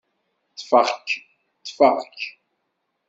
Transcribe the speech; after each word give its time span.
Ṭṭfeɣ-k, 0.53 1.09
ṭṭfeɣ-k. 1.59 2.19